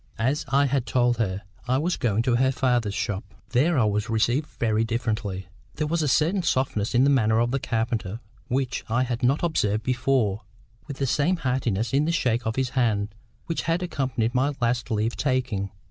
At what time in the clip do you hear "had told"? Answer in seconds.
0.65-1.17